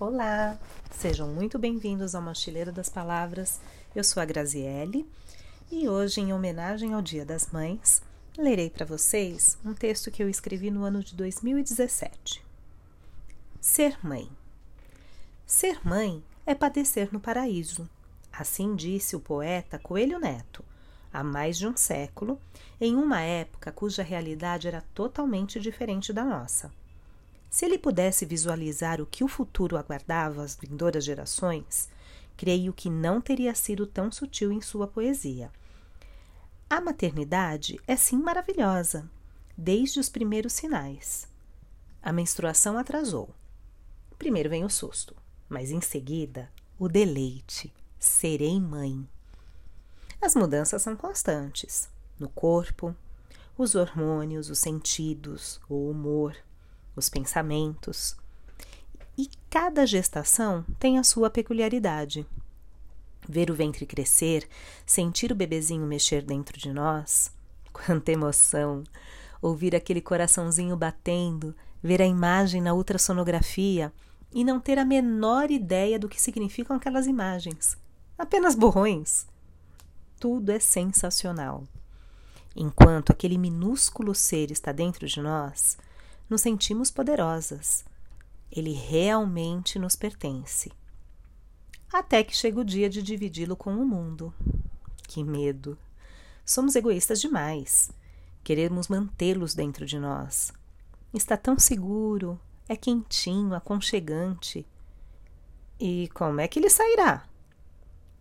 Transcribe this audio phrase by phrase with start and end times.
[0.00, 0.56] Olá,
[0.92, 3.60] sejam muito bem-vindos ao Mochileiro das Palavras.
[3.96, 5.04] Eu sou a Graziele
[5.72, 8.00] e hoje, em homenagem ao Dia das Mães,
[8.36, 12.40] lerei para vocês um texto que eu escrevi no ano de 2017.
[13.60, 14.30] Ser mãe.
[15.44, 17.90] Ser mãe é padecer no paraíso.
[18.32, 20.64] Assim disse o poeta Coelho Neto,
[21.12, 22.40] há mais de um século,
[22.80, 26.70] em uma época cuja realidade era totalmente diferente da nossa.
[27.50, 31.88] Se ele pudesse visualizar o que o futuro aguardava às vindouras gerações,
[32.36, 35.50] creio que não teria sido tão sutil em sua poesia.
[36.68, 39.10] A maternidade é sim maravilhosa,
[39.56, 41.26] desde os primeiros sinais.
[42.02, 43.30] A menstruação atrasou.
[44.18, 45.16] Primeiro vem o susto,
[45.48, 47.72] mas em seguida o deleite.
[47.98, 49.08] Serei mãe.
[50.20, 52.94] As mudanças são constantes no corpo,
[53.56, 56.36] os hormônios, os sentidos, o humor,
[56.98, 58.16] os pensamentos.
[59.16, 62.26] E cada gestação tem a sua peculiaridade.
[63.28, 64.48] Ver o ventre crescer,
[64.86, 67.32] sentir o bebezinho mexer dentro de nós,
[67.72, 68.84] quanta emoção!
[69.40, 73.92] Ouvir aquele coraçãozinho batendo, ver a imagem na ultrassonografia
[74.32, 77.76] e não ter a menor ideia do que significam aquelas imagens.
[78.16, 79.26] Apenas borrões.
[80.18, 81.64] Tudo é sensacional.
[82.54, 85.78] Enquanto aquele minúsculo ser está dentro de nós,
[86.28, 87.84] nos sentimos poderosas.
[88.50, 90.70] Ele realmente nos pertence.
[91.92, 94.32] Até que chega o dia de dividi-lo com o mundo.
[95.06, 95.78] Que medo!
[96.44, 97.90] Somos egoístas demais.
[98.42, 100.52] Queremos mantê-los dentro de nós.
[101.12, 104.66] Está tão seguro, é quentinho, aconchegante.
[105.80, 107.26] E como é que ele sairá?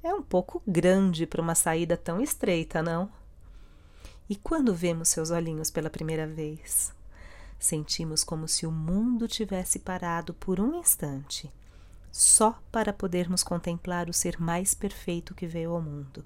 [0.02, 3.12] É um pouco grande para uma saída tão estreita, não?
[4.30, 6.94] E quando vemos seus olhinhos pela primeira vez?
[7.60, 11.52] Sentimos como se o mundo tivesse parado por um instante,
[12.12, 16.24] só para podermos contemplar o ser mais perfeito que veio ao mundo.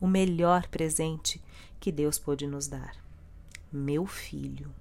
[0.00, 1.42] O melhor presente
[1.80, 2.96] que Deus pôde nos dar.
[3.72, 4.72] Meu filho.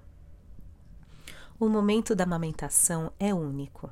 [1.59, 3.89] O momento da amamentação é único.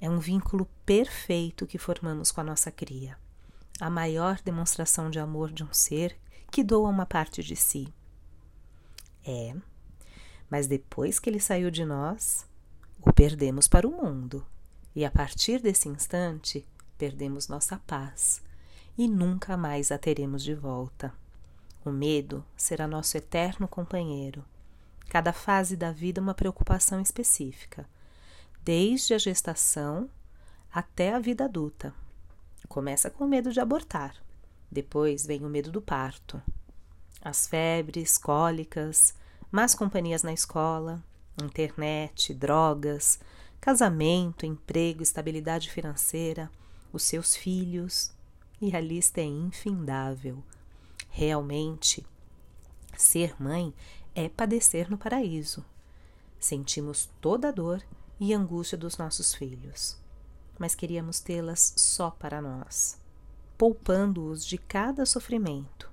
[0.00, 3.16] É um vínculo perfeito que formamos com a nossa cria.
[3.80, 6.16] A maior demonstração de amor de um ser
[6.50, 7.92] que doa uma parte de si.
[9.24, 9.54] É,
[10.50, 12.46] mas depois que ele saiu de nós,
[13.00, 14.44] o perdemos para o mundo.
[14.94, 16.66] E a partir desse instante,
[16.98, 18.42] perdemos nossa paz
[18.98, 21.14] e nunca mais a teremos de volta.
[21.84, 24.44] O medo será nosso eterno companheiro.
[25.08, 27.88] Cada fase da vida uma preocupação específica,
[28.62, 30.10] desde a gestação
[30.72, 31.94] até a vida adulta.
[32.68, 34.14] Começa com o medo de abortar,
[34.70, 36.40] depois vem o medo do parto,
[37.20, 39.14] as febres, cólicas,
[39.50, 41.02] más companhias na escola,
[41.42, 43.18] internet, drogas,
[43.60, 46.50] casamento, emprego, estabilidade financeira,
[46.92, 48.12] os seus filhos,
[48.60, 50.42] e a lista é infindável.
[51.08, 52.06] Realmente,
[52.96, 53.74] ser mãe
[54.14, 55.64] é padecer no paraíso.
[56.38, 57.82] Sentimos toda a dor
[58.18, 59.98] e angústia dos nossos filhos,
[60.58, 62.98] mas queríamos tê-las só para nós,
[63.56, 65.90] poupando-os de cada sofrimento.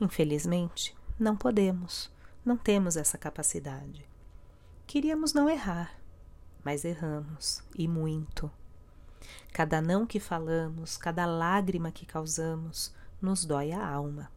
[0.00, 2.13] Infelizmente, não podemos.
[2.44, 4.06] Não temos essa capacidade.
[4.86, 5.98] Queríamos não errar,
[6.62, 8.50] mas erramos e muito.
[9.52, 14.30] Cada não que falamos, cada lágrima que causamos, nos dói a alma.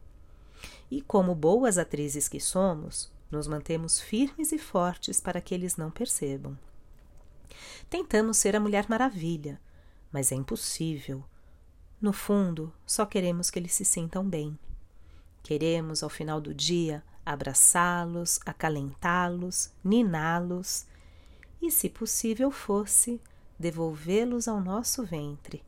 [0.90, 5.90] E como boas atrizes que somos, nos mantemos firmes e fortes para que eles não
[5.90, 6.58] percebam.
[7.90, 9.60] Tentamos ser a Mulher Maravilha,
[10.10, 11.22] mas é impossível.
[12.00, 14.58] No fundo, só queremos que eles se sintam bem.
[15.42, 20.86] Queremos, ao final do dia, abraçá-los, acalentá-los, niná-los
[21.60, 23.20] e, se possível fosse,
[23.58, 25.62] devolvê-los ao nosso ventre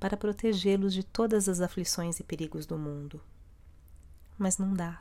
[0.00, 3.20] para protegê-los de todas as aflições e perigos do mundo.
[4.36, 5.00] Mas não dá.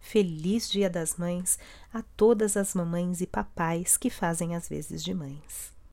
[0.00, 1.58] Feliz Dia das Mães
[1.92, 5.72] a todas as mamães e papais que fazem as vezes de mães.